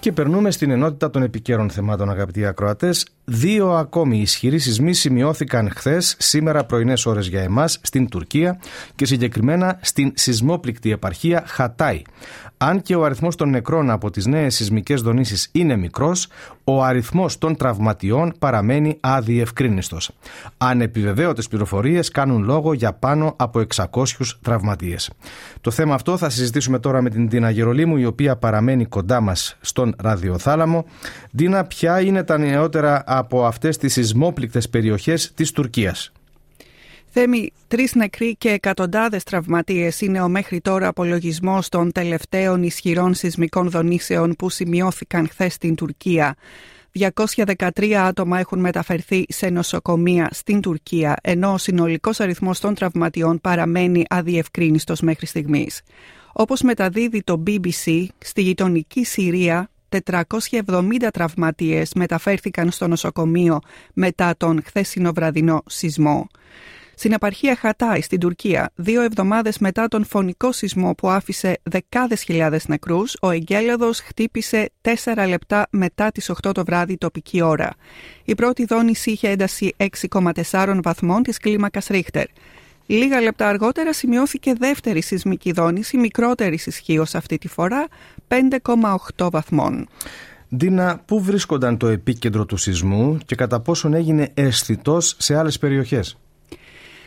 Και 0.00 0.12
περνούμε 0.12 0.50
στην 0.50 0.70
ενότητα 0.70 1.10
των 1.10 1.22
επικαίρων 1.22 1.70
θεμάτων, 1.70 2.10
αγαπητοί 2.10 2.46
ακροατές. 2.46 3.06
Δύο 3.24 3.70
ακόμη 3.70 4.20
ισχυροί 4.20 4.58
σεισμοί 4.58 4.94
σημειώθηκαν 4.94 5.70
χθες, 5.70 6.16
σήμερα 6.18 6.64
πρωινές 6.64 7.06
ώρες 7.06 7.26
για 7.26 7.42
εμάς, 7.42 7.78
στην 7.82 8.08
Τουρκία 8.08 8.60
και 8.94 9.06
συγκεκριμένα 9.06 9.78
στην 9.80 10.12
σεισμόπληκτη 10.14 10.92
επαρχία 10.92 11.44
Χατάι. 11.46 12.02
Αν 12.56 12.82
και 12.82 12.96
ο 12.96 13.04
αριθμός 13.04 13.36
των 13.36 13.50
νεκρών 13.50 13.90
από 13.90 14.10
τις 14.10 14.26
νέες 14.26 14.54
σεισμικές 14.54 15.02
δονήσεις 15.02 15.48
είναι 15.52 15.76
μικρός, 15.76 16.28
ο 16.64 16.82
αριθμός 16.82 17.38
των 17.38 17.56
τραυματιών 17.56 18.32
παραμένει 18.38 18.96
αδιευκρίνιστος. 19.00 20.10
Ανεπιβεβαίωτες 20.58 21.48
πληροφορίες 21.48 22.10
κάνουν 22.10 22.42
λόγο 22.42 22.72
για 22.72 22.92
πάνω 22.92 23.34
από 23.36 23.60
600 23.60 24.38
τραυματίες. 24.42 25.10
Το 25.60 25.70
θέμα 25.70 25.94
αυτό 25.94 26.16
θα 26.16 26.30
συζητήσουμε 26.30 26.78
τώρα 26.78 27.02
με 27.02 27.10
την 27.10 27.28
Τίνα 27.28 27.50
Γερολίμου, 27.50 27.96
η 27.96 28.04
οποία 28.04 28.36
παραμένει 28.36 28.84
κοντά 28.84 29.20
μας 29.20 29.56
στον 29.60 29.89
ραδιοθάλαμο. 29.98 30.84
Τίνα, 31.36 31.64
ποια 31.64 32.00
είναι 32.00 32.22
τα 32.22 32.38
νεότερα 32.38 33.02
από 33.06 33.44
αυτές 33.44 33.76
τις 33.76 33.92
σεισμόπληκτες 33.92 34.68
περιοχές 34.68 35.32
της 35.34 35.50
Τουρκίας; 35.50 36.12
Θέμη, 37.12 37.52
τρεις 37.68 37.94
νεκροί 37.94 38.36
και 38.36 38.48
εκατοντάδες 38.48 39.22
τραυματίες 39.22 40.00
είναι 40.00 40.20
ο 40.20 40.28
μέχρι 40.28 40.60
τώρα 40.60 40.88
απολογισμός 40.88 41.68
των 41.68 41.92
τελευταίων 41.92 42.62
ισχυρών 42.62 43.14
σεισμικών 43.14 43.70
δονήσεων 43.70 44.34
που 44.38 44.50
σημειώθηκαν 44.50 45.28
χθες 45.28 45.54
στην 45.54 45.74
Τουρκία. 45.74 46.34
213 46.92 47.92
άτομα 47.92 48.38
έχουν 48.38 48.58
μεταφερθεί 48.58 49.24
σε 49.28 49.48
νοσοκομεία 49.48 50.28
στην 50.32 50.60
Τουρκία, 50.60 51.16
ενώ 51.22 51.52
ο 51.52 51.58
συνολικός 51.58 52.20
αριθμός 52.20 52.60
των 52.60 52.74
τραυματιών 52.74 53.40
παραμένει 53.40 54.04
αδιευκρίνιστος 54.08 55.00
μέχρι 55.00 55.26
στιγμής. 55.26 55.82
Όπως 56.32 56.60
μεταδίδει 56.60 57.22
το 57.22 57.42
BBC, 57.46 58.06
στη 58.18 58.42
γειτονική 58.42 59.04
Συρία 59.04 59.69
470 59.90 61.08
τραυματίες 61.12 61.92
μεταφέρθηκαν 61.94 62.70
στο 62.70 62.86
νοσοκομείο 62.86 63.58
μετά 63.92 64.34
τον 64.36 64.62
χθεσινό 64.64 65.12
βραδινό 65.12 65.62
σεισμό. 65.66 66.26
Στην 66.94 67.12
επαρχία 67.12 67.56
Χατάι 67.56 68.00
στην 68.00 68.20
Τουρκία, 68.20 68.70
δύο 68.74 69.02
εβδομάδες 69.02 69.58
μετά 69.58 69.88
τον 69.88 70.04
φωνικό 70.04 70.52
σεισμό 70.52 70.94
που 70.94 71.08
άφησε 71.10 71.58
δεκάδες 71.62 72.22
χιλιάδες 72.22 72.68
νεκρούς, 72.68 73.16
ο 73.20 73.30
εγκέλαδος 73.30 74.00
χτύπησε 74.00 74.70
τέσσερα 74.80 75.26
λεπτά 75.26 75.66
μετά 75.70 76.10
τις 76.10 76.30
8 76.30 76.52
το 76.52 76.64
βράδυ 76.64 76.96
τοπική 76.96 77.42
ώρα. 77.42 77.70
Η 78.24 78.34
πρώτη 78.34 78.64
δόνηση 78.64 79.10
είχε 79.10 79.28
ένταση 79.28 79.74
6,4 79.76 80.80
βαθμών 80.82 81.22
της 81.22 81.38
κλίμακας 81.38 81.86
Ρίχτερ. 81.86 82.26
Λίγα 82.90 83.20
λεπτά 83.20 83.48
αργότερα 83.48 83.92
σημειώθηκε 83.92 84.54
δεύτερη 84.58 85.02
σεισμική 85.02 85.52
δόνηση, 85.52 85.96
μικρότερη 85.96 86.58
ισχύω 86.66 87.06
αυτή 87.14 87.38
τη 87.38 87.48
φορά, 87.48 87.86
5,8 89.16 89.30
βαθμών. 89.30 89.88
Ντίνα, 90.56 91.02
πού 91.06 91.22
βρίσκονταν 91.22 91.76
το 91.76 91.86
επίκεντρο 91.86 92.46
του 92.46 92.56
σεισμού 92.56 93.18
και 93.26 93.34
κατά 93.34 93.60
πόσον 93.60 93.94
έγινε 93.94 94.30
αισθητός 94.34 95.14
σε 95.18 95.36
άλλες 95.36 95.58
περιοχές; 95.58 96.18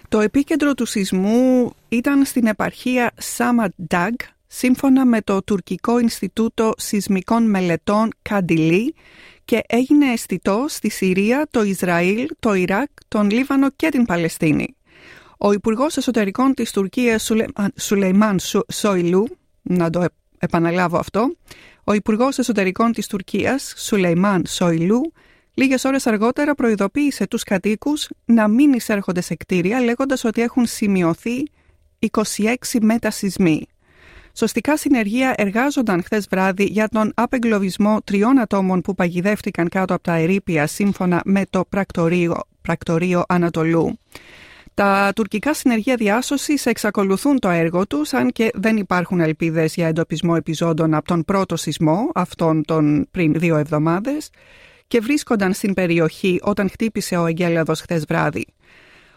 Το 0.09 0.20
επίκεντρο 0.20 0.73
του 0.73 0.86
σεισμού 0.86 1.73
ήταν 1.89 2.26
στην 2.26 2.45
επαρχία 2.45 3.11
Ντάγκ, 3.88 4.16
σύμφωνα 4.48 5.06
με 5.06 5.22
το 5.22 5.44
Τουρκικό 5.44 6.00
Ινστιτούτο 6.00 6.73
Σεισμικών 6.78 7.50
Μελετών 7.50 8.09
Καντιλή 8.22 8.95
και 9.45 9.61
έγινε 9.67 10.11
αισθητό 10.11 10.66
στη 10.67 10.89
Συρία, 10.89 11.48
το 11.52 11.64
Ισραήλ, 11.64 12.27
το 12.39 12.54
Ιράκ, 12.54 12.89
τον 13.08 13.30
Λίβανο 13.30 13.70
και 13.76 13.89
την 13.89 14.05
Παλαιστίνη. 14.05 14.76
Ο 15.45 15.52
Υπουργός 15.52 15.98
Εσωτερικών 15.98 16.54
της 16.54 16.71
Τουρκίας 16.71 17.31
Σουλεϊμάν 17.76 18.39
Σόιλου, 18.71 19.27
να 19.61 19.89
το 19.89 20.05
επαναλάβω 20.37 20.98
αυτό, 20.98 21.36
ο 21.83 21.93
Υπουργός 21.93 22.37
Εσωτερικών 22.37 22.92
της 22.92 23.08
Τουρκίας 23.08 23.73
Σουλεϊμάν 23.77 24.45
Σόιλου 24.48 25.02
Λίγες 25.53 25.83
ώρες 25.83 26.08
αργότερα 26.08 26.55
προειδοποίησε 26.55 27.27
τους 27.27 27.43
κατοίκους 27.43 28.08
να 28.26 28.48
μην 28.48 28.73
εισέρχονται 28.73 29.21
σε 29.21 29.36
κτίρια, 29.36 29.82
λέγοντας 29.82 30.23
ότι 30.23 30.42
έχουν 30.42 30.65
σημειωθεί 30.65 31.43
26 31.99 32.53
μετασυσμοί. 32.82 33.65
Σωστικά 34.33 34.77
συνεργεία 34.77 35.33
εργάζονταν 35.37 36.03
χθες 36.03 36.27
βράδυ 36.30 36.64
για 36.64 36.87
τον 36.87 37.11
απεγκλωβισμό 37.15 37.98
τριών 38.03 38.39
ατόμων 38.39 38.82
που 38.82 38.95
παγιδεύτηκαν 38.95 39.70
κάτω 39.70 39.93
από 39.93 40.03
τα 40.03 40.14
ερήπια 40.14 40.67
σύμφωνα 40.67 41.21
με 41.26 41.43
το 41.49 41.65
πρακτορείο, 41.70 42.36
πρακτορείο 42.61 43.23
Ανατολού. 43.27 43.98
Τα 44.76 45.11
τουρκικά 45.16 45.54
συνεργεία 45.54 45.95
διάσωσης 45.95 46.66
εξακολουθούν 46.66 47.39
το 47.39 47.50
έργο 47.50 47.88
τους, 47.88 48.14
αν 48.14 48.32
και 48.32 48.52
δεν 48.54 48.78
υπάρχουν 48.78 49.20
ελπίδες 49.20 49.76
για 49.76 49.88
εντοπισμό 49.88 50.34
επιζώντων 50.38 50.94
από 50.94 51.08
τον 51.08 51.23
πρώτο 51.23 51.56
σεισμό, 51.56 52.10
αυτόν 52.14 52.66
τον 52.66 53.08
πριν 53.12 53.33
δύο 53.33 53.56
εβδομάδες 53.56 54.30
και 54.88 55.00
βρίσκονταν 55.00 55.54
στην 55.54 55.73
περιοχή 55.73 56.39
όταν 56.42 56.70
χτύπησε 56.70 57.17
ο 57.17 57.26
εγκέλαδος 57.26 57.82
χθες 57.82 58.06
βράδυ. 58.06 58.45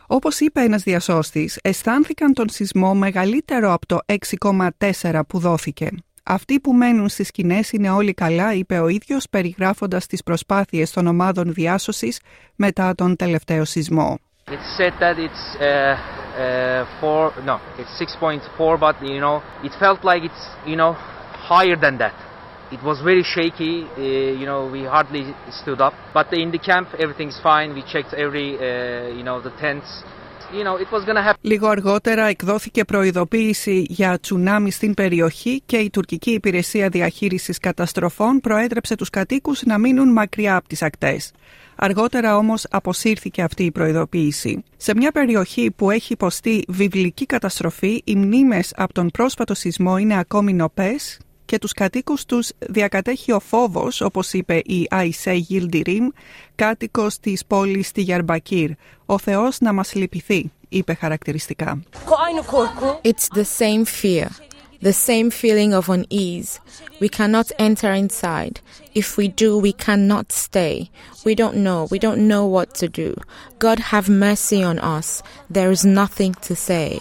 Όπως 0.06 0.40
είπε 0.40 0.60
ένας 0.60 0.82
διασώστης, 0.82 1.58
αισθάνθηκαν 1.62 2.32
τον 2.32 2.48
σεισμό 2.48 2.94
μεγαλύτερο 2.94 3.72
από 3.72 3.86
το 3.86 3.98
6,4 4.06 5.20
που 5.28 5.38
δόθηκε. 5.38 5.88
Αυτοί 6.22 6.60
που 6.60 6.72
μένουν 6.72 7.08
στις 7.08 7.26
σκηνές 7.26 7.72
είναι 7.72 7.90
όλοι 7.90 8.14
καλά, 8.14 8.54
είπε 8.54 8.78
ο 8.78 8.88
ίδιος 8.88 9.26
περιγράφοντας 9.30 10.06
τις 10.06 10.22
προσπάθειες 10.22 10.90
των 10.90 11.06
ομάδων 11.06 11.52
διάσωσης 11.52 12.20
μετά 12.56 12.94
τον 12.94 13.16
τελευταίο 13.16 13.64
σεισμό. 13.64 14.18
It's 14.48 14.76
said 14.76 14.92
that 15.00 15.18
it's 15.18 15.56
uh, 15.58 15.98
uh, 16.38 17.00
four, 17.00 17.32
no, 17.42 17.58
it's 17.78 17.90
6.4, 18.00 18.78
but 18.78 19.02
you 19.02 19.18
know, 19.18 19.42
it 19.64 19.72
felt 19.80 20.04
like 20.04 20.22
it's 20.22 20.50
you 20.64 20.76
know 20.76 20.92
higher 20.92 21.74
than 21.74 21.98
that. 21.98 22.14
It 22.70 22.80
was 22.80 23.00
very 23.00 23.24
shaky, 23.24 23.88
uh, 23.96 24.00
you 24.00 24.46
know, 24.46 24.70
we 24.70 24.84
hardly 24.84 25.34
stood 25.50 25.80
up. 25.80 25.94
But 26.14 26.32
in 26.32 26.52
the 26.52 26.60
camp, 26.60 26.90
everything's 26.96 27.40
fine. 27.42 27.74
We 27.74 27.82
checked 27.82 28.14
every, 28.14 28.54
uh, 28.54 29.08
you 29.08 29.24
know, 29.24 29.40
the 29.40 29.50
tents. 29.50 30.04
You 30.52 30.64
know, 30.64 30.76
it 30.78 30.90
was 30.90 31.04
gonna 31.04 31.24
happen. 31.24 31.36
Λίγο 31.40 31.68
αργότερα 31.68 32.26
εκδόθηκε 32.26 32.84
προειδοποίηση 32.84 33.86
για 33.88 34.18
τσουνάμι 34.18 34.70
στην 34.70 34.94
περιοχή 34.94 35.62
και 35.66 35.76
η 35.76 35.90
τουρκική 35.90 36.30
υπηρεσία 36.30 36.88
διαχείρισης 36.88 37.58
καταστροφών 37.58 38.40
προέτρεψε 38.40 38.94
τους 38.94 39.10
κατοίκους 39.10 39.62
να 39.62 39.78
μείνουν 39.78 40.12
μακριά 40.12 40.56
από 40.56 40.68
τις 40.68 40.82
ακτές. 40.82 41.32
Αργότερα 41.76 42.36
όμως 42.36 42.66
αποσύρθηκε 42.70 43.42
αυτή 43.42 43.64
η 43.64 43.70
προειδοποίηση. 43.70 44.64
Σε 44.76 44.94
μια 44.96 45.12
περιοχή 45.12 45.70
που 45.70 45.90
έχει 45.90 46.12
υποστεί 46.12 46.64
βιβλική 46.68 47.26
καταστροφή, 47.26 48.02
οι 48.04 48.16
μνήμες 48.16 48.72
από 48.76 48.92
τον 48.92 49.10
πρόσφατο 49.10 49.54
σεισμό 49.54 49.96
είναι 49.96 50.18
ακόμη 50.18 50.52
νοπές 50.52 51.18
και 51.46 51.58
τους 51.58 51.72
κατοίκους 51.72 52.24
τους 52.24 52.50
διακατέχει 52.58 53.32
ο 53.32 53.40
φόβος, 53.40 54.00
όπως 54.00 54.32
είπε 54.32 54.56
η 54.56 54.86
Αϊσέ 54.90 55.32
Γιλντιρίμ, 55.32 56.08
κάτοικος 56.54 57.18
της 57.18 57.46
πόλης 57.46 57.86
στη 57.86 58.00
Γιαρμπακύρ. 58.00 58.70
«Ο 59.06 59.18
Θεός 59.18 59.60
να 59.60 59.72
μας 59.72 59.94
λυπηθεί», 59.94 60.52
είπε 60.68 60.94
χαρακτηριστικά. 60.94 61.82
It's 63.02 63.38
the 63.38 63.44
same 63.58 63.84
fear. 64.02 64.28
The 64.82 64.92
same 64.92 65.30
feeling 65.30 65.72
of 65.72 65.88
unease. 65.88 66.60
We 67.00 67.08
cannot 67.08 67.48
enter 67.58 67.92
inside. 67.92 68.60
If 68.94 69.16
we 69.16 69.26
do, 69.28 69.50
we 69.66 69.72
cannot 69.86 70.26
stay. 70.46 70.76
We 71.24 71.34
don't 71.34 71.56
know. 71.66 71.80
We 71.90 71.98
don't 71.98 72.22
know 72.32 72.44
what 72.56 72.68
to 72.80 72.86
do. 73.02 73.10
God 73.58 73.78
have 73.92 74.08
mercy 74.08 74.60
on 74.62 74.78
us. 74.78 75.08
There 75.56 75.70
is 75.76 75.82
nothing 75.84 76.32
to 76.46 76.54
say. 76.54 77.00